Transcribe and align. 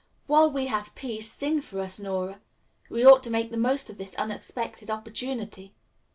"While 0.25 0.49
we 0.49 0.65
have 0.65 0.95
peace, 0.95 1.31
sing 1.31 1.61
for 1.61 1.79
us, 1.79 1.99
Nora. 1.99 2.39
We 2.89 3.05
ought 3.05 3.21
to 3.21 3.29
make 3.29 3.51
the 3.51 3.55
most 3.55 3.87
of 3.87 3.99
this 3.99 4.15
unexpected 4.15 4.89
opportunity." 4.89 5.75